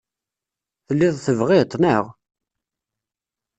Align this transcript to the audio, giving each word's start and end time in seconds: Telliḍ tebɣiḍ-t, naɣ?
Telliḍ 0.87 1.15
tebɣiḍ-t, 1.19 1.73
naɣ? 1.81 2.03